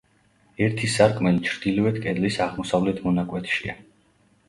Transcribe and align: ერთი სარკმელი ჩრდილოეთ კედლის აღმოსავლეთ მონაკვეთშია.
ერთი 0.67 0.89
სარკმელი 0.93 1.45
ჩრდილოეთ 1.51 2.01
კედლის 2.07 2.43
აღმოსავლეთ 2.49 3.07
მონაკვეთშია. 3.09 3.81